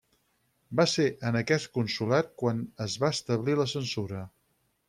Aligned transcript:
Va 0.79 0.85
ser 0.93 1.05
en 1.31 1.37
aquest 1.43 1.69
consolat 1.77 2.33
quan 2.43 2.65
es 2.89 2.97
va 3.05 3.15
establir 3.19 3.59
la 3.63 3.71
censura. 3.79 4.27